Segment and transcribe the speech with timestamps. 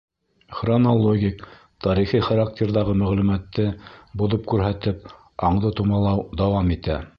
[0.59, 1.43] Хронологик,
[1.87, 3.67] тарихи характерҙағы мәғлүмәтте
[4.23, 5.15] боҙоп күрһәтеп,
[5.51, 7.01] аңды томалау дауам итә.